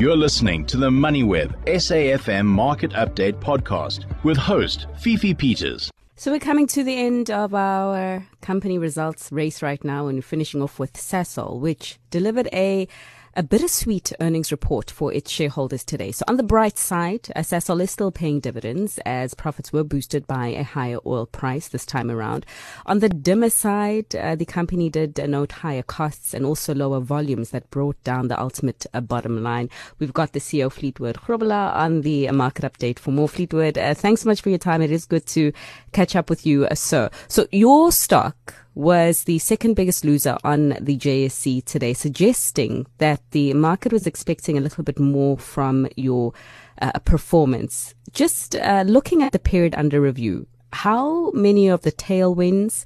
You're 0.00 0.16
listening 0.16 0.64
to 0.64 0.78
the 0.78 0.88
MoneyWeb 0.88 1.66
SAFM 1.66 2.46
Market 2.46 2.92
Update 2.92 3.34
podcast 3.34 4.06
with 4.24 4.38
host 4.38 4.86
Fifi 4.98 5.34
Peters. 5.34 5.90
So 6.16 6.30
we're 6.30 6.40
coming 6.40 6.66
to 6.68 6.82
the 6.82 6.96
end 6.96 7.30
of 7.30 7.54
our 7.54 8.26
company 8.40 8.78
results 8.78 9.30
race 9.30 9.60
right 9.60 9.84
now 9.84 10.06
and 10.06 10.24
finishing 10.24 10.62
off 10.62 10.78
with 10.78 10.94
Sasol, 10.94 11.60
which 11.60 11.98
delivered 12.08 12.48
a 12.50 12.88
a 13.34 13.42
bittersweet 13.42 14.12
earnings 14.20 14.50
report 14.50 14.90
for 14.90 15.12
its 15.12 15.30
shareholders 15.30 15.84
today. 15.84 16.10
So 16.12 16.24
on 16.26 16.36
the 16.36 16.42
bright 16.42 16.78
side, 16.78 17.22
Sasol 17.36 17.80
is 17.82 17.90
still 17.90 18.10
paying 18.10 18.40
dividends 18.40 18.98
as 19.06 19.34
profits 19.34 19.72
were 19.72 19.84
boosted 19.84 20.26
by 20.26 20.48
a 20.48 20.64
higher 20.64 20.98
oil 21.06 21.26
price 21.26 21.68
this 21.68 21.86
time 21.86 22.10
around. 22.10 22.44
On 22.86 22.98
the 22.98 23.08
dimmer 23.08 23.50
side, 23.50 24.14
uh, 24.16 24.34
the 24.34 24.44
company 24.44 24.90
did 24.90 25.18
note 25.28 25.52
higher 25.52 25.82
costs 25.82 26.34
and 26.34 26.44
also 26.44 26.74
lower 26.74 27.00
volumes 27.00 27.50
that 27.50 27.70
brought 27.70 28.02
down 28.02 28.28
the 28.28 28.40
ultimate 28.40 28.86
uh, 28.92 29.00
bottom 29.00 29.42
line. 29.42 29.70
We've 29.98 30.12
got 30.12 30.32
the 30.32 30.40
CEO 30.40 30.70
Fleetwood 30.72 31.16
Grobler 31.16 31.74
on 31.74 32.00
the 32.00 32.30
market 32.30 32.64
update 32.64 32.98
for 32.98 33.12
more 33.12 33.28
Fleetwood. 33.28 33.78
Uh, 33.78 33.94
thanks 33.94 34.22
so 34.22 34.28
much 34.28 34.40
for 34.40 34.48
your 34.48 34.58
time. 34.58 34.82
It 34.82 34.90
is 34.90 35.06
good 35.06 35.26
to 35.26 35.52
catch 35.92 36.16
up 36.16 36.30
with 36.30 36.46
you, 36.46 36.66
uh, 36.66 36.74
sir. 36.74 37.10
So 37.28 37.46
your 37.52 37.92
stock 37.92 38.54
was 38.74 39.24
the 39.24 39.38
second 39.38 39.74
biggest 39.74 40.04
loser 40.04 40.36
on 40.44 40.70
the 40.80 40.96
JSE 40.96 41.64
today, 41.64 41.92
suggesting 41.92 42.86
that 42.98 43.20
the 43.32 43.52
market 43.54 43.92
was 43.92 44.06
expecting 44.06 44.56
a 44.56 44.60
little 44.60 44.84
bit 44.84 44.98
more 44.98 45.36
from 45.36 45.88
your 45.96 46.32
uh, 46.80 46.98
performance. 47.00 47.94
Just 48.12 48.56
uh, 48.56 48.84
looking 48.86 49.22
at 49.22 49.32
the 49.32 49.38
period 49.38 49.74
under 49.76 50.00
review, 50.00 50.46
how 50.72 51.30
many 51.32 51.68
of 51.68 51.82
the 51.82 51.92
tailwinds 51.92 52.84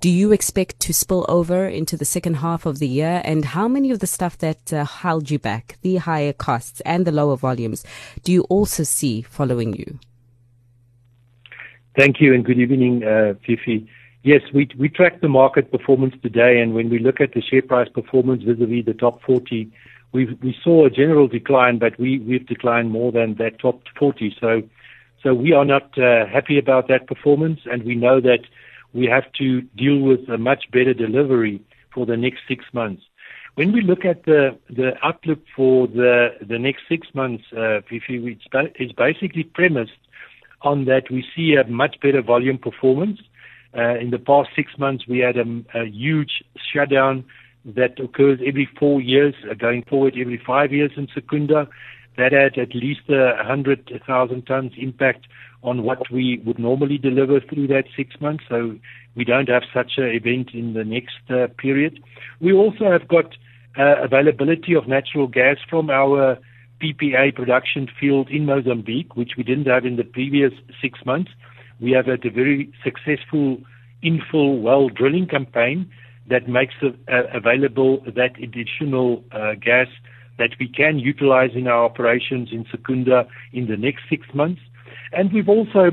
do 0.00 0.10
you 0.10 0.32
expect 0.32 0.80
to 0.80 0.92
spill 0.92 1.24
over 1.28 1.66
into 1.66 1.96
the 1.96 2.04
second 2.04 2.34
half 2.34 2.66
of 2.66 2.78
the 2.78 2.86
year? 2.86 3.22
And 3.24 3.44
how 3.44 3.68
many 3.68 3.90
of 3.90 4.00
the 4.00 4.06
stuff 4.06 4.36
that 4.38 4.72
uh, 4.72 4.84
held 4.84 5.30
you 5.30 5.38
back, 5.38 5.78
the 5.80 5.96
higher 5.96 6.34
costs 6.34 6.82
and 6.82 7.06
the 7.06 7.12
lower 7.12 7.36
volumes, 7.36 7.84
do 8.22 8.30
you 8.30 8.42
also 8.42 8.82
see 8.82 9.22
following 9.22 9.74
you? 9.74 9.98
Thank 11.96 12.20
you 12.20 12.34
and 12.34 12.44
good 12.44 12.58
evening, 12.58 13.04
uh, 13.04 13.34
Fifi. 13.46 13.88
Yes, 14.24 14.40
we 14.54 14.70
we 14.78 14.88
track 14.88 15.20
the 15.20 15.28
market 15.28 15.70
performance 15.70 16.14
today, 16.22 16.58
and 16.58 16.72
when 16.72 16.88
we 16.88 16.98
look 16.98 17.20
at 17.20 17.34
the 17.34 17.42
share 17.42 17.60
price 17.60 17.90
performance 17.90 18.42
vis-à-vis 18.42 18.86
the 18.86 18.94
top 18.94 19.20
40, 19.22 19.70
we 20.12 20.24
we 20.42 20.56
saw 20.64 20.86
a 20.86 20.90
general 20.90 21.28
decline, 21.28 21.78
but 21.78 21.98
we 21.98 22.20
we've 22.20 22.46
declined 22.46 22.90
more 22.90 23.12
than 23.12 23.34
that 23.34 23.58
top 23.58 23.82
40. 23.98 24.34
So 24.40 24.62
so 25.22 25.34
we 25.34 25.52
are 25.52 25.66
not 25.66 25.98
uh, 25.98 26.24
happy 26.24 26.58
about 26.58 26.88
that 26.88 27.06
performance, 27.06 27.60
and 27.70 27.82
we 27.84 27.96
know 27.96 28.18
that 28.22 28.44
we 28.94 29.04
have 29.08 29.30
to 29.40 29.60
deal 29.76 29.98
with 30.00 30.26
a 30.30 30.38
much 30.38 30.70
better 30.72 30.94
delivery 30.94 31.60
for 31.92 32.06
the 32.06 32.16
next 32.16 32.40
six 32.48 32.64
months. 32.72 33.02
When 33.56 33.72
we 33.72 33.82
look 33.82 34.06
at 34.06 34.24
the 34.24 34.56
the 34.70 34.92
outlook 35.02 35.40
for 35.54 35.86
the 35.86 36.30
the 36.40 36.58
next 36.58 36.84
six 36.88 37.08
months, 37.12 37.44
uh, 37.52 37.82
it's 37.90 38.46
it's 38.80 38.92
basically 38.92 39.44
premised 39.44 40.00
on 40.62 40.86
that 40.86 41.10
we 41.10 41.22
see 41.36 41.56
a 41.56 41.68
much 41.68 42.00
better 42.00 42.22
volume 42.22 42.56
performance 42.56 43.20
in 43.74 44.10
the 44.10 44.18
past 44.18 44.50
six 44.54 44.72
months, 44.78 45.04
we 45.08 45.18
had 45.18 45.36
a, 45.36 45.84
huge 45.84 46.44
shutdown 46.72 47.24
that 47.64 47.98
occurs 47.98 48.38
every 48.46 48.68
four 48.78 49.00
years, 49.00 49.34
uh, 49.50 49.54
going 49.54 49.82
forward 49.84 50.14
every 50.20 50.40
five 50.44 50.72
years 50.72 50.92
in 50.96 51.08
Secunda. 51.14 51.68
That 52.16 52.32
had 52.32 52.58
at 52.58 52.74
least 52.74 53.08
a 53.08 53.34
100,000 53.36 54.46
tons 54.46 54.72
impact 54.76 55.26
on 55.62 55.82
what 55.82 56.10
we 56.12 56.40
would 56.44 56.58
normally 56.58 56.98
deliver 56.98 57.40
through 57.40 57.66
that 57.68 57.84
six 57.96 58.20
months. 58.20 58.44
So 58.48 58.76
we 59.16 59.24
don't 59.24 59.48
have 59.48 59.62
such 59.72 59.92
an 59.96 60.04
event 60.04 60.50
in 60.52 60.74
the 60.74 60.84
next 60.84 61.18
uh, 61.30 61.48
period. 61.58 61.98
We 62.40 62.52
also 62.52 62.90
have 62.90 63.08
got 63.08 63.34
uh, 63.76 64.02
availability 64.02 64.74
of 64.74 64.86
natural 64.86 65.26
gas 65.26 65.56
from 65.68 65.90
our 65.90 66.38
PPA 66.80 67.34
production 67.34 67.88
field 67.98 68.28
in 68.30 68.44
Mozambique, 68.46 69.16
which 69.16 69.32
we 69.36 69.42
didn't 69.42 69.66
have 69.66 69.84
in 69.84 69.96
the 69.96 70.04
previous 70.04 70.52
six 70.80 71.00
months. 71.04 71.30
We 71.80 71.92
have 71.92 72.06
had 72.06 72.24
a 72.24 72.30
very 72.30 72.72
successful 72.82 73.58
infill 74.02 74.60
well 74.60 74.88
drilling 74.88 75.26
campaign 75.26 75.90
that 76.28 76.48
makes 76.48 76.74
available 77.08 78.02
that 78.06 78.38
additional 78.42 79.24
uh, 79.32 79.54
gas 79.54 79.88
that 80.38 80.50
we 80.58 80.68
can 80.68 80.98
utilize 80.98 81.50
in 81.54 81.68
our 81.68 81.84
operations 81.84 82.48
in 82.50 82.64
Secunda 82.70 83.26
in 83.52 83.66
the 83.66 83.76
next 83.76 84.02
six 84.08 84.26
months. 84.34 84.60
And 85.12 85.32
we've 85.32 85.48
also 85.48 85.90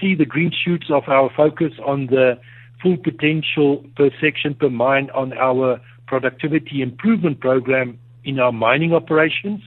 see 0.00 0.14
the 0.14 0.24
green 0.24 0.52
shoots 0.52 0.86
of 0.90 1.04
our 1.08 1.30
focus 1.36 1.72
on 1.84 2.06
the 2.06 2.38
full 2.82 2.96
potential 2.96 3.84
per 3.96 4.10
section 4.20 4.54
per 4.54 4.70
mine 4.70 5.10
on 5.14 5.32
our 5.34 5.80
productivity 6.06 6.82
improvement 6.82 7.40
program 7.40 7.98
in 8.24 8.38
our 8.38 8.52
mining 8.52 8.92
operations. 8.92 9.60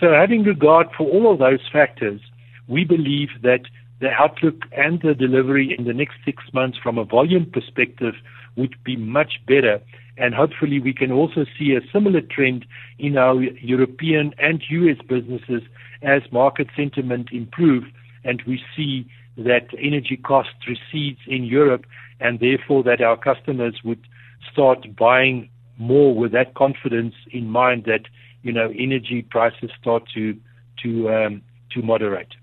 So 0.00 0.12
having 0.12 0.42
regard 0.42 0.88
for 0.96 1.08
all 1.08 1.32
of 1.32 1.38
those 1.38 1.60
factors, 1.72 2.20
we 2.68 2.84
believe 2.84 3.28
that 3.42 3.62
the 4.02 4.10
outlook 4.10 4.64
and 4.72 5.00
the 5.00 5.14
delivery 5.14 5.74
in 5.78 5.84
the 5.84 5.94
next 5.94 6.16
six 6.24 6.42
months 6.52 6.76
from 6.76 6.98
a 6.98 7.04
volume 7.04 7.46
perspective 7.50 8.14
would 8.56 8.74
be 8.84 8.96
much 8.96 9.34
better. 9.46 9.80
And 10.18 10.34
hopefully 10.34 10.80
we 10.80 10.92
can 10.92 11.12
also 11.12 11.46
see 11.56 11.74
a 11.74 11.92
similar 11.92 12.20
trend 12.20 12.66
in 12.98 13.16
our 13.16 13.40
European 13.40 14.34
and 14.38 14.60
US 14.68 14.98
businesses 15.08 15.62
as 16.02 16.22
market 16.32 16.66
sentiment 16.76 17.28
improve 17.32 17.84
and 18.24 18.42
we 18.44 18.60
see 18.76 19.06
that 19.36 19.68
energy 19.78 20.16
costs 20.16 20.66
recedes 20.66 21.20
in 21.28 21.44
Europe 21.44 21.86
and 22.18 22.40
therefore 22.40 22.82
that 22.82 23.00
our 23.00 23.16
customers 23.16 23.80
would 23.84 24.04
start 24.52 24.84
buying 24.96 25.48
more 25.78 26.12
with 26.14 26.32
that 26.32 26.54
confidence 26.54 27.14
in 27.30 27.48
mind 27.48 27.84
that, 27.86 28.02
you 28.42 28.52
know, 28.52 28.72
energy 28.76 29.22
prices 29.30 29.70
start 29.80 30.02
to, 30.14 30.36
to, 30.82 31.08
um, 31.08 31.42
to 31.70 31.82
moderate. 31.82 32.34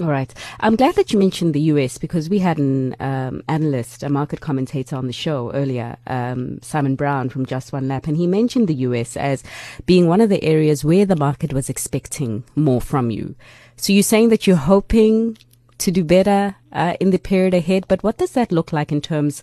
All 0.00 0.06
right. 0.06 0.32
I'm 0.60 0.76
glad 0.76 0.94
that 0.94 1.12
you 1.12 1.18
mentioned 1.18 1.54
the 1.54 1.72
US 1.72 1.98
because 1.98 2.30
we 2.30 2.38
had 2.38 2.58
an 2.58 2.94
um, 3.00 3.42
analyst, 3.48 4.04
a 4.04 4.08
market 4.08 4.40
commentator 4.40 4.94
on 4.94 5.08
the 5.08 5.12
show 5.12 5.50
earlier, 5.52 5.96
um, 6.06 6.60
Simon 6.62 6.94
Brown 6.94 7.28
from 7.30 7.44
Just 7.44 7.72
One 7.72 7.88
Lap, 7.88 8.06
and 8.06 8.16
he 8.16 8.28
mentioned 8.28 8.68
the 8.68 8.74
US 8.74 9.16
as 9.16 9.42
being 9.86 10.06
one 10.06 10.20
of 10.20 10.28
the 10.28 10.42
areas 10.44 10.84
where 10.84 11.04
the 11.04 11.16
market 11.16 11.52
was 11.52 11.68
expecting 11.68 12.44
more 12.54 12.80
from 12.80 13.10
you. 13.10 13.34
So 13.76 13.92
you're 13.92 14.04
saying 14.04 14.28
that 14.28 14.46
you're 14.46 14.56
hoping 14.56 15.36
to 15.78 15.90
do 15.90 16.04
better 16.04 16.54
uh, 16.72 16.94
in 17.00 17.10
the 17.10 17.18
period 17.18 17.54
ahead, 17.54 17.86
but 17.88 18.02
what 18.04 18.18
does 18.18 18.32
that 18.32 18.52
look 18.52 18.72
like 18.72 18.92
in 18.92 19.00
terms 19.00 19.42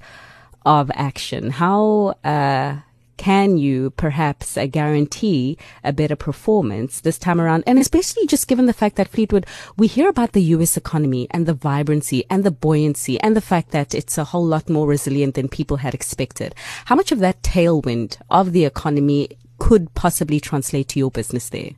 of 0.65 0.89
action? 0.93 1.51
How 1.51 2.15
uh, 2.23 2.77
can 3.17 3.57
you 3.57 3.91
perhaps 3.91 4.57
uh, 4.57 4.65
guarantee 4.65 5.57
a 5.83 5.93
better 5.93 6.15
performance 6.15 7.01
this 7.01 7.17
time 7.17 7.39
around? 7.39 7.63
And 7.65 7.79
especially 7.79 8.27
just 8.27 8.47
given 8.47 8.65
the 8.65 8.73
fact 8.73 8.95
that 8.95 9.07
Fleetwood, 9.07 9.45
we 9.77 9.87
hear 9.87 10.09
about 10.09 10.33
the 10.33 10.43
US 10.43 10.77
economy 10.77 11.27
and 11.31 11.45
the 11.45 11.53
vibrancy 11.53 12.25
and 12.29 12.43
the 12.43 12.51
buoyancy 12.51 13.19
and 13.21 13.35
the 13.35 13.41
fact 13.41 13.71
that 13.71 13.93
it's 13.93 14.17
a 14.17 14.25
whole 14.25 14.45
lot 14.45 14.69
more 14.69 14.87
resilient 14.87 15.35
than 15.35 15.47
people 15.47 15.77
had 15.77 15.93
expected. 15.93 16.53
How 16.85 16.95
much 16.95 17.11
of 17.11 17.19
that 17.19 17.41
tailwind 17.41 18.17
of 18.29 18.51
the 18.51 18.65
economy 18.65 19.29
could 19.57 19.93
possibly 19.95 20.39
translate 20.39 20.89
to 20.89 20.99
your 20.99 21.11
business 21.11 21.49
there? 21.49 21.71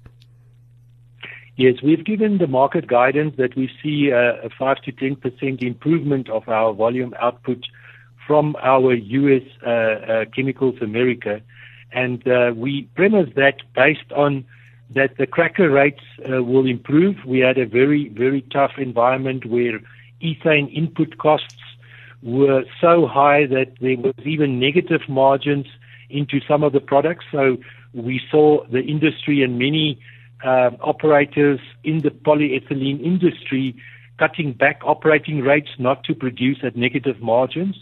Yes, 1.56 1.76
we've 1.84 2.06
given 2.06 2.38
the 2.38 2.46
market 2.46 2.86
guidance 2.86 3.34
that 3.38 3.56
we 3.56 3.68
see 3.82 4.10
a, 4.10 4.46
a 4.46 4.50
5 4.60 4.78
to 4.84 4.92
10% 4.92 5.62
improvement 5.64 6.30
of 6.30 6.48
our 6.48 6.72
volume 6.72 7.16
output 7.20 7.66
from 8.28 8.56
our 8.62 8.94
U.S. 8.94 9.44
Uh, 9.66 9.70
uh, 9.70 10.26
Chemicals 10.36 10.76
America. 10.82 11.42
and 11.94 12.28
uh, 12.28 12.52
we 12.54 12.90
premise 12.96 13.30
that 13.36 13.56
based 13.74 14.12
on 14.14 14.46
that 14.94 15.18
the 15.18 15.26
cracker 15.26 15.70
rates 15.70 16.04
will 16.20 16.66
improve. 16.66 17.16
We 17.26 17.40
had 17.40 17.58
a 17.58 17.66
very, 17.66 18.10
very 18.10 18.42
tough 18.54 18.72
environment 18.78 19.46
where 19.46 19.80
ethane 20.22 20.74
input 20.74 21.18
costs 21.18 21.62
were 22.22 22.64
so 22.80 23.08
high 23.08 23.46
that 23.48 23.74
there 23.82 23.98
was 23.98 24.14
even 24.26 24.60
negative 24.60 25.02
margins 25.08 25.68
into 26.10 26.40
some 26.48 26.64
of 26.64 26.74
the 26.74 26.80
products. 26.80 27.26
So 27.32 27.58
we 27.94 28.22
saw 28.32 28.66
the 28.68 28.82
industry 28.82 29.44
and 29.44 29.58
many 29.60 30.00
uh, 30.44 30.72
operators 30.82 31.60
in 31.84 32.00
the 32.02 32.10
polyethylene 32.10 33.04
industry 33.04 33.76
cutting 34.20 34.54
back 34.54 34.80
operating 34.84 35.42
rates 35.42 35.70
not 35.78 36.04
to 36.06 36.16
produce 36.16 36.60
at 36.64 36.76
negative 36.76 37.22
margins. 37.22 37.76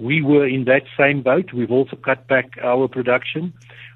We 0.00 0.22
were 0.22 0.46
in 0.46 0.64
that 0.64 0.82
same 0.98 1.22
boat. 1.22 1.52
We've 1.52 1.70
also 1.70 1.96
cut 1.96 2.26
back 2.28 2.58
our 2.62 2.88
production. 2.88 3.52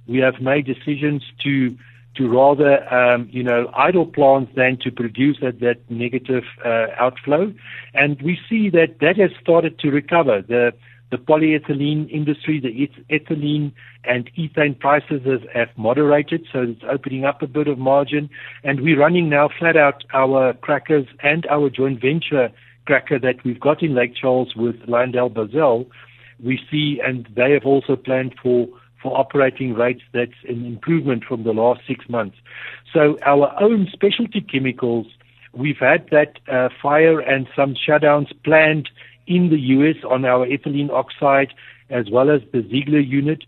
We 0.07 0.19
have 0.19 0.41
made 0.41 0.67
decisions 0.67 1.23
to 1.43 1.77
to 2.17 2.29
rather, 2.29 2.93
um, 2.93 3.29
you 3.31 3.43
know, 3.43 3.71
idle 3.77 4.07
plants 4.07 4.51
than 4.57 4.79
to 4.79 4.91
produce 4.91 5.37
at 5.43 5.61
that 5.61 5.79
negative 5.91 6.45
uh, 6.65 6.87
outflow. 6.99 7.53
And 7.93 8.21
we 8.23 8.39
see 8.49 8.71
that 8.71 9.01
that 9.01 9.19
has 9.19 9.31
started 9.41 9.79
to 9.81 9.91
recover. 9.91 10.43
The 10.43 10.73
the 11.11 11.19
polyethylene 11.19 12.11
industry, 12.11 12.59
the 12.61 12.91
ethylene 13.15 13.73
and 14.05 14.29
ethane 14.37 14.77
prices 14.79 15.23
have, 15.25 15.49
have 15.55 15.69
moderated, 15.77 16.47
so 16.53 16.63
it's 16.63 16.83
opening 16.91 17.25
up 17.25 17.43
a 17.43 17.47
bit 17.47 17.69
of 17.69 17.79
margin. 17.79 18.29
And 18.65 18.81
we're 18.81 18.99
running 18.99 19.29
now 19.29 19.49
flat 19.57 19.77
out 19.77 20.03
our 20.13 20.55
crackers 20.55 21.07
and 21.23 21.47
our 21.47 21.71
joint 21.71 22.01
venture 22.01 22.51
cracker 22.87 23.19
that 23.19 23.45
we've 23.45 23.61
got 23.61 23.83
in 23.83 23.95
Lake 23.95 24.15
Charles 24.15 24.55
with 24.57 24.77
LyondellBasell, 24.87 25.87
we 26.43 26.61
see, 26.71 27.01
and 27.05 27.29
they 27.35 27.53
have 27.53 27.65
also 27.65 27.97
planned 27.97 28.35
for 28.43 28.69
for 29.03 29.19
operating 29.19 29.75
rates. 29.75 30.03
That's 30.13 30.33
an 30.49 30.65
improvement 30.65 31.25
from 31.25 31.45
the 31.45 31.53
last 31.53 31.83
six 31.87 32.09
months. 32.09 32.37
So 32.93 33.19
our 33.25 33.55
own 33.61 33.89
specialty 33.93 34.41
chemicals, 34.41 35.07
we've 35.53 35.79
had 35.79 36.09
that 36.11 36.39
uh, 36.51 36.71
fire 36.83 37.21
and 37.21 37.47
some 37.55 37.75
shutdowns 37.75 38.33
planned 38.43 38.89
in 39.27 39.51
the 39.51 39.59
U.S. 39.59 39.97
on 40.09 40.25
our 40.25 40.47
ethylene 40.47 40.91
oxide 40.91 41.53
as 41.91 42.11
well 42.11 42.31
as 42.31 42.41
the 42.53 42.63
Ziegler 42.63 43.01
unit 43.01 43.45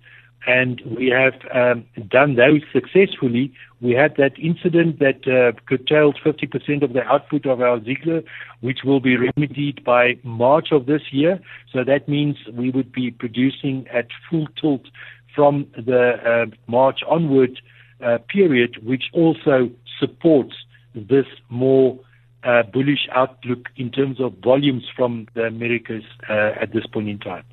and 0.46 0.81
we 0.96 1.08
have 1.08 1.35
um, 1.55 1.85
done 2.08 2.37
those 2.37 2.62
successfully. 2.73 3.52
We 3.81 3.93
had 3.93 4.17
that 4.17 4.38
incident 4.38 4.99
that 4.99 5.26
uh, 5.26 5.58
curtailed 5.69 6.19
50% 6.25 6.82
of 6.82 6.93
the 6.93 7.02
output 7.05 7.46
of 7.46 7.61
our 7.61 7.82
Ziegler, 7.82 8.23
which 8.61 8.79
will 8.85 9.00
be 9.00 9.17
remedied 9.17 9.85
by 9.85 10.19
March 10.23 10.69
of 10.73 10.87
this 10.87 11.02
year. 11.12 11.38
So 11.73 11.85
that 11.85 12.08
means 12.08 12.37
we 12.52 12.70
would 12.70 12.93
be 12.93 13.11
producing 13.11 13.87
at 13.93 14.08
full 14.31 14.46
tilt 14.61 14.87
from 15.35 15.67
the 15.76 16.14
uh, 16.25 16.56
March 16.67 17.00
onward 17.06 17.61
uh, 18.05 18.19
period, 18.29 18.79
which 18.85 19.05
also 19.12 19.70
supports 20.00 20.55
this 20.94 21.26
more 21.49 21.99
uh, 22.44 22.62
bullish 22.62 23.08
outlook 23.12 23.69
in 23.76 23.90
terms 23.90 24.20
of 24.20 24.32
volumes 24.43 24.85
from 24.96 25.26
the 25.35 25.43
Americas 25.43 26.05
uh, 26.29 26.52
at 26.61 26.73
this 26.73 26.87
point 26.87 27.08
in 27.08 27.19
time. 27.19 27.44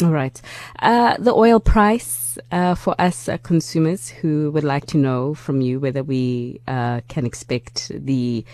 All 0.00 0.10
right. 0.10 0.40
Uh, 0.78 1.16
the 1.18 1.34
oil 1.34 1.58
price 1.58 2.38
uh, 2.52 2.76
for 2.76 2.94
us 3.00 3.28
uh, 3.28 3.36
consumers 3.38 4.08
who 4.08 4.52
would 4.52 4.62
like 4.62 4.86
to 4.86 4.96
know 4.96 5.34
from 5.34 5.60
you 5.60 5.80
whether 5.80 6.04
we 6.04 6.60
uh, 6.68 7.00
can 7.08 7.26
expect 7.26 7.90
the 7.92 8.44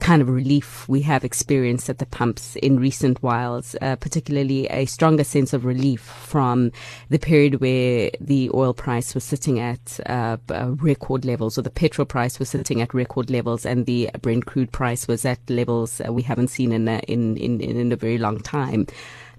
kind 0.00 0.22
of 0.22 0.28
relief 0.28 0.88
we 0.88 1.02
have 1.02 1.24
experienced 1.24 1.88
at 1.88 1.98
the 1.98 2.06
pumps 2.06 2.56
in 2.56 2.80
recent 2.80 3.22
whiles, 3.22 3.76
uh, 3.80 3.96
particularly 3.96 4.66
a 4.68 4.86
stronger 4.86 5.24
sense 5.24 5.52
of 5.52 5.64
relief 5.64 6.00
from 6.00 6.72
the 7.08 7.18
period 7.18 7.60
where 7.60 8.10
the 8.20 8.50
oil 8.54 8.74
price 8.74 9.14
was 9.14 9.24
sitting 9.24 9.60
at 9.60 10.00
uh, 10.06 10.36
record 10.80 11.24
levels, 11.24 11.58
or 11.58 11.62
the 11.62 11.70
petrol 11.70 12.06
price 12.06 12.38
was 12.38 12.48
sitting 12.48 12.80
at 12.80 12.94
record 12.94 13.30
levels, 13.30 13.64
and 13.64 13.86
the 13.86 14.10
Brent 14.20 14.46
crude 14.46 14.72
price 14.72 15.06
was 15.06 15.24
at 15.24 15.38
levels 15.48 16.00
we 16.08 16.22
haven't 16.22 16.48
seen 16.48 16.72
in 16.72 16.88
a, 16.88 16.98
in, 17.00 17.36
in 17.36 17.60
in 17.60 17.92
a 17.92 17.96
very 17.96 18.18
long 18.18 18.40
time 18.40 18.86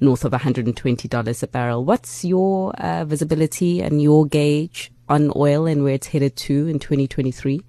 north 0.02 0.26
of 0.26 0.32
$120 0.32 1.44
a 1.44 1.48
barrel. 1.48 1.86
What's 1.86 2.26
your 2.26 2.74
uh, 2.76 3.06
visibility 3.06 3.82
and 3.82 4.02
your 4.02 4.26
gauge 4.26 4.92
on 5.08 5.32
oil 5.36 5.68
and 5.68 5.84
where 5.84 5.94
it's 5.94 6.08
headed 6.08 6.36
to 6.38 6.68
in 6.68 6.80
2023? 6.80 7.62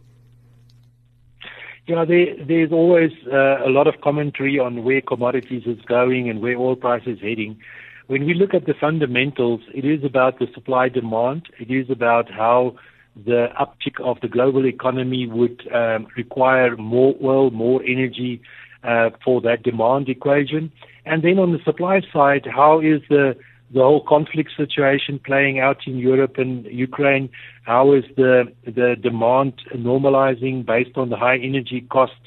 Yeah, 1.92 2.06
there, 2.06 2.46
there's 2.48 2.72
always 2.72 3.10
uh, 3.30 3.66
a 3.66 3.68
lot 3.68 3.86
of 3.86 4.00
commentary 4.00 4.58
on 4.58 4.82
where 4.82 5.02
commodities 5.02 5.64
is 5.66 5.78
going 5.84 6.30
and 6.30 6.40
where 6.40 6.56
oil 6.56 6.74
price 6.74 7.02
is 7.04 7.20
heading. 7.20 7.60
When 8.06 8.24
we 8.24 8.32
look 8.32 8.54
at 8.54 8.64
the 8.64 8.72
fundamentals, 8.72 9.60
it 9.74 9.84
is 9.84 10.02
about 10.02 10.38
the 10.38 10.46
supply 10.54 10.88
demand. 10.88 11.50
It 11.60 11.70
is 11.70 11.90
about 11.90 12.30
how 12.30 12.76
the 13.14 13.48
uptick 13.60 14.02
of 14.02 14.18
the 14.22 14.28
global 14.28 14.64
economy 14.64 15.26
would 15.26 15.70
um, 15.70 16.06
require 16.16 16.78
more 16.78 17.14
oil, 17.22 17.50
more 17.50 17.82
energy 17.82 18.40
uh, 18.82 19.10
for 19.22 19.42
that 19.42 19.62
demand 19.62 20.08
equation. 20.08 20.72
And 21.04 21.22
then 21.22 21.38
on 21.38 21.52
the 21.52 21.58
supply 21.62 22.00
side, 22.10 22.48
how 22.50 22.80
is 22.80 23.02
the 23.10 23.36
the 23.72 23.80
whole 23.80 24.04
conflict 24.04 24.50
situation 24.56 25.18
playing 25.24 25.58
out 25.58 25.86
in 25.86 25.96
Europe 25.96 26.36
and 26.38 26.64
Ukraine? 26.66 27.30
How 27.64 27.92
is 27.92 28.04
the 28.16 28.52
the 28.64 28.96
demand 29.00 29.54
normalizing 29.74 30.64
based 30.64 30.96
on 30.96 31.10
the 31.10 31.16
high 31.16 31.38
energy 31.38 31.80
cost 31.90 32.20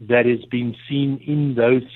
that 0.00 0.26
is 0.26 0.44
being 0.44 0.74
seen 0.88 1.22
in 1.26 1.54
those 1.54 1.88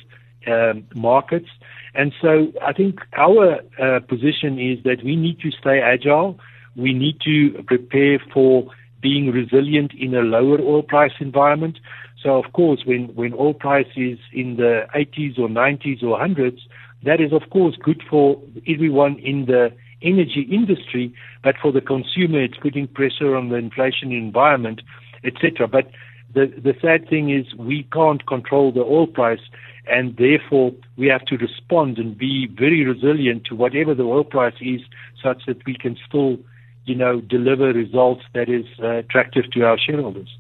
um, 0.47 0.87
markets? 0.95 1.49
And 1.95 2.13
so 2.21 2.53
I 2.63 2.73
think 2.73 3.01
our 3.17 3.61
uh, 3.81 4.01
position 4.01 4.59
is 4.59 4.83
that 4.85 5.05
we 5.05 5.17
need 5.17 5.39
to 5.41 5.51
stay 5.51 5.81
agile. 5.81 6.39
We 6.77 6.93
need 6.93 7.21
to 7.23 7.63
prepare 7.67 8.19
for 8.33 8.67
being 9.01 9.31
resilient 9.31 9.93
in 9.99 10.15
a 10.15 10.23
lower 10.23 10.61
oil 10.61 10.83
price 10.83 11.13
environment. 11.21 11.79
So 12.23 12.43
of 12.43 12.53
course, 12.53 12.81
when, 12.85 13.15
when 13.15 13.35
oil 13.35 13.55
price 13.55 13.93
is 13.97 14.19
in 14.33 14.57
the 14.57 14.87
80s 14.95 15.39
or 15.39 15.49
90s 15.49 16.03
or 16.03 16.19
100s, 16.19 16.59
that 17.05 17.21
is 17.21 17.33
of 17.33 17.49
course 17.51 17.77
good 17.83 18.03
for 18.09 18.41
everyone 18.67 19.19
in 19.19 19.47
the 19.47 19.73
energy 20.03 20.47
industry, 20.51 21.15
but 21.43 21.57
for 21.61 21.73
the 21.73 21.81
consumer, 21.81 22.43
it's 22.43 22.57
putting 22.57 22.87
pressure 22.87 23.35
on 23.35 23.49
the 23.49 23.57
inflation 23.57 24.13
environment, 24.13 24.83
etc. 25.25 25.67
But 25.67 25.91
the, 26.35 26.47
the 26.47 26.75
sad 26.81 27.09
thing 27.09 27.31
is 27.31 27.55
we 27.55 27.85
can't 27.93 28.27
control 28.27 28.73
the 28.73 28.81
oil 28.81 29.07
price, 29.07 29.41
and 29.87 30.17
therefore 30.17 30.73
we 30.97 31.07
have 31.09 31.25
to 31.27 31.37
respond 31.37 31.99
and 31.99 32.17
be 32.17 32.47
very 32.47 32.85
resilient 32.85 33.45
to 33.47 33.55
whatever 33.55 33.95
the 33.95 34.03
oil 34.03 34.25
price 34.25 34.55
is, 34.61 34.81
such 35.23 35.47
that 35.47 35.65
we 35.67 35.75
can 35.75 35.97
still, 36.07 36.37
you 36.85 36.95
know, 36.95 37.21
deliver 37.21 37.73
results 37.73 38.23
that 38.35 38.49
is 38.49 38.67
uh, 38.83 38.99
attractive 38.99 39.51
to 39.53 39.63
our 39.63 39.79
shareholders. 39.79 40.37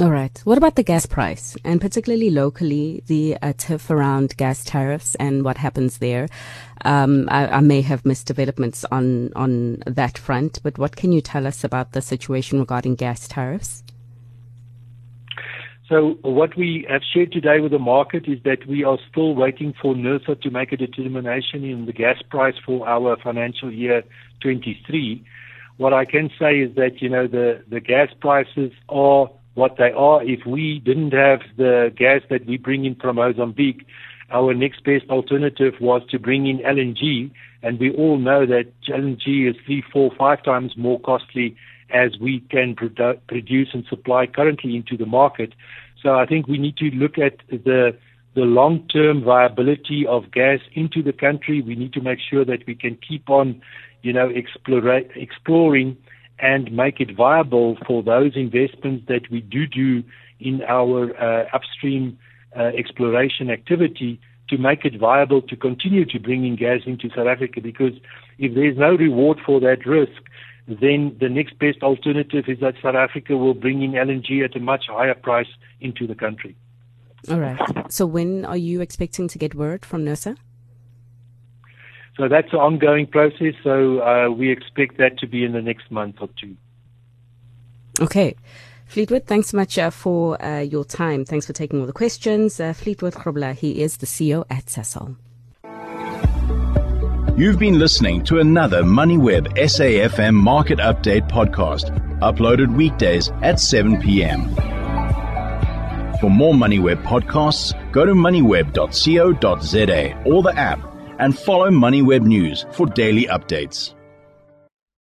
All 0.00 0.12
right. 0.12 0.40
What 0.44 0.58
about 0.58 0.76
the 0.76 0.84
gas 0.84 1.06
price 1.06 1.56
and 1.64 1.80
particularly 1.80 2.30
locally, 2.30 3.02
the 3.08 3.36
uh, 3.42 3.52
tiff 3.56 3.90
around 3.90 4.36
gas 4.36 4.62
tariffs 4.62 5.16
and 5.16 5.44
what 5.44 5.56
happens 5.56 5.98
there? 5.98 6.28
Um, 6.84 7.28
I, 7.32 7.48
I, 7.48 7.60
may 7.60 7.82
have 7.82 8.06
missed 8.06 8.28
developments 8.28 8.84
on, 8.92 9.32
on 9.34 9.82
that 9.86 10.16
front, 10.16 10.60
but 10.62 10.78
what 10.78 10.94
can 10.94 11.10
you 11.10 11.20
tell 11.20 11.48
us 11.48 11.64
about 11.64 11.92
the 11.92 12.00
situation 12.00 12.60
regarding 12.60 12.94
gas 12.94 13.26
tariffs? 13.26 13.82
So 15.88 16.18
what 16.22 16.56
we 16.56 16.86
have 16.88 17.02
shared 17.02 17.32
today 17.32 17.58
with 17.58 17.72
the 17.72 17.80
market 17.80 18.28
is 18.28 18.40
that 18.44 18.68
we 18.68 18.84
are 18.84 18.98
still 19.10 19.34
waiting 19.34 19.74
for 19.82 19.94
NERSA 19.96 20.40
to 20.42 20.50
make 20.50 20.70
a 20.70 20.76
determination 20.76 21.64
in 21.64 21.86
the 21.86 21.92
gas 21.92 22.22
price 22.30 22.54
for 22.64 22.88
our 22.88 23.16
financial 23.16 23.72
year 23.72 24.04
23. 24.42 25.24
What 25.76 25.92
I 25.92 26.04
can 26.04 26.30
say 26.38 26.60
is 26.60 26.76
that, 26.76 27.02
you 27.02 27.08
know, 27.08 27.26
the, 27.26 27.64
the 27.68 27.80
gas 27.80 28.10
prices 28.20 28.70
are 28.88 29.28
what 29.54 29.76
they 29.76 29.90
are. 29.92 30.22
If 30.22 30.46
we 30.46 30.80
didn't 30.80 31.12
have 31.12 31.40
the 31.56 31.92
gas 31.96 32.22
that 32.30 32.46
we 32.46 32.56
bring 32.56 32.84
in 32.84 32.94
from 32.94 33.16
Mozambique, 33.16 33.86
our 34.30 34.54
next 34.54 34.84
best 34.84 35.08
alternative 35.08 35.74
was 35.80 36.02
to 36.10 36.18
bring 36.18 36.46
in 36.46 36.58
LNG, 36.58 37.30
and 37.62 37.78
we 37.80 37.90
all 37.92 38.18
know 38.18 38.46
that 38.46 38.66
LNG 38.88 39.50
is 39.50 39.56
three, 39.64 39.82
four, 39.92 40.10
five 40.18 40.42
times 40.44 40.76
more 40.76 41.00
costly 41.00 41.56
as 41.90 42.18
we 42.20 42.40
can 42.50 42.76
produ- 42.76 43.18
produce 43.26 43.68
and 43.72 43.84
supply 43.86 44.26
currently 44.26 44.76
into 44.76 44.96
the 44.96 45.06
market. 45.06 45.54
So 46.02 46.14
I 46.14 46.26
think 46.26 46.46
we 46.46 46.58
need 46.58 46.76
to 46.78 46.90
look 46.90 47.18
at 47.18 47.38
the 47.48 47.96
the 48.34 48.44
long-term 48.44 49.24
viability 49.24 50.06
of 50.06 50.30
gas 50.30 50.60
into 50.74 51.02
the 51.02 51.12
country. 51.12 51.60
We 51.60 51.74
need 51.74 51.92
to 51.94 52.00
make 52.00 52.20
sure 52.20 52.44
that 52.44 52.66
we 52.68 52.76
can 52.76 52.96
keep 52.96 53.28
on, 53.28 53.60
you 54.02 54.12
know, 54.12 54.28
explore, 54.28 54.96
exploring 55.16 55.96
and 56.40 56.72
make 56.72 57.00
it 57.00 57.16
viable 57.16 57.76
for 57.86 58.02
those 58.02 58.32
investments 58.36 59.06
that 59.08 59.30
we 59.30 59.40
do 59.40 59.66
do 59.66 60.02
in 60.40 60.62
our 60.62 61.16
uh, 61.20 61.46
upstream 61.52 62.18
uh, 62.56 62.70
exploration 62.76 63.50
activity 63.50 64.20
to 64.48 64.56
make 64.56 64.84
it 64.84 64.98
viable 64.98 65.42
to 65.42 65.56
continue 65.56 66.04
to 66.06 66.18
bring 66.18 66.46
in 66.46 66.56
gas 66.56 66.80
into 66.86 67.08
South 67.10 67.26
Africa 67.26 67.60
because 67.60 67.92
if 68.38 68.54
there's 68.54 68.76
no 68.76 68.94
reward 68.94 69.38
for 69.44 69.60
that 69.60 69.84
risk, 69.84 70.22
then 70.66 71.16
the 71.20 71.28
next 71.28 71.58
best 71.58 71.82
alternative 71.82 72.44
is 72.46 72.60
that 72.60 72.74
South 72.82 72.94
Africa 72.94 73.36
will 73.36 73.54
bring 73.54 73.82
in 73.82 73.92
LNG 73.92 74.44
at 74.44 74.56
a 74.56 74.60
much 74.60 74.84
higher 74.88 75.14
price 75.14 75.48
into 75.80 76.06
the 76.06 76.14
country. 76.14 76.56
All 77.28 77.40
right. 77.40 77.58
So 77.90 78.06
when 78.06 78.44
are 78.44 78.56
you 78.56 78.80
expecting 78.80 79.28
to 79.28 79.38
get 79.38 79.54
word 79.54 79.84
from 79.84 80.04
NERSA? 80.04 80.36
So 82.18 82.28
that's 82.28 82.52
an 82.52 82.58
ongoing 82.58 83.06
process. 83.06 83.54
So 83.62 84.00
uh, 84.00 84.30
we 84.30 84.50
expect 84.50 84.98
that 84.98 85.18
to 85.20 85.26
be 85.26 85.44
in 85.44 85.52
the 85.52 85.62
next 85.62 85.90
month 85.90 86.16
or 86.20 86.28
two. 86.40 86.56
Okay. 88.00 88.34
Fleetwood, 88.86 89.26
thanks 89.26 89.48
so 89.48 89.56
much 89.56 89.78
uh, 89.78 89.90
for 89.90 90.42
uh, 90.42 90.60
your 90.60 90.84
time. 90.84 91.24
Thanks 91.24 91.46
for 91.46 91.52
taking 91.52 91.80
all 91.80 91.86
the 91.86 91.92
questions. 91.92 92.58
Uh, 92.58 92.72
Fleetwood 92.72 93.14
Grobler, 93.14 93.54
he 93.54 93.82
is 93.82 93.98
the 93.98 94.06
CEO 94.06 94.44
at 94.50 94.66
Sasol. 94.66 95.16
You've 97.38 97.58
been 97.58 97.78
listening 97.78 98.24
to 98.24 98.40
another 98.40 98.82
MoneyWeb 98.82 99.56
SAFM 99.56 100.34
Market 100.34 100.80
Update 100.80 101.28
podcast, 101.28 102.18
uploaded 102.20 102.74
weekdays 102.74 103.30
at 103.42 103.60
7 103.60 104.00
p.m. 104.00 104.54
For 106.18 106.30
more 106.30 106.54
MoneyWeb 106.54 107.04
podcasts, 107.04 107.74
go 107.92 108.04
to 108.04 108.12
moneyweb.co.za 108.12 110.22
or 110.24 110.42
the 110.42 110.58
app 110.58 110.97
and 111.18 111.38
follow 111.38 111.70
MoneyWeb 111.70 112.22
News 112.22 112.66
for 112.72 112.86
daily 112.86 113.26
updates. 113.26 113.94